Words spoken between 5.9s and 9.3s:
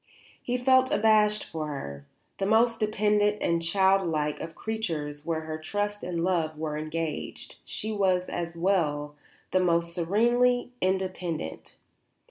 and love were engaged, she was, as well,